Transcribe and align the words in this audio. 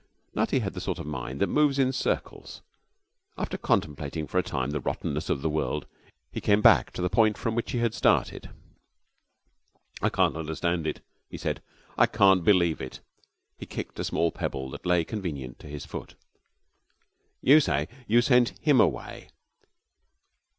Nutty 0.33 0.61
had 0.61 0.73
the 0.73 0.81
sort 0.81 0.97
of 0.97 1.05
mind 1.05 1.39
that 1.41 1.45
moves 1.47 1.77
in 1.77 1.91
circles. 1.93 2.63
After 3.37 3.55
contemplating 3.55 4.25
for 4.25 4.39
a 4.39 4.41
time 4.41 4.71
the 4.71 4.79
rottenness 4.79 5.29
of 5.29 5.43
the 5.43 5.47
world, 5.51 5.85
he 6.31 6.41
came 6.41 6.59
back 6.59 6.89
to 6.93 7.03
the 7.03 7.07
point 7.09 7.37
from 7.37 7.53
which 7.53 7.69
he 7.71 7.77
had 7.77 7.93
started. 7.93 8.49
'I 10.01 10.09
can't 10.09 10.35
understand 10.35 10.87
it,' 10.87 11.01
he 11.29 11.37
said. 11.37 11.61
'I 11.99 12.07
can't 12.07 12.43
believe 12.43 12.81
it.' 12.81 13.01
He 13.59 13.67
kicked 13.67 13.99
a 13.99 14.03
small 14.03 14.31
pebble 14.31 14.71
that 14.71 14.87
lay 14.87 15.03
convenient 15.03 15.59
to 15.59 15.67
his 15.67 15.85
foot. 15.85 16.15
'You 17.39 17.59
say 17.59 17.87
you 18.07 18.23
sent 18.23 18.55
him 18.59 18.81
away. 18.81 19.29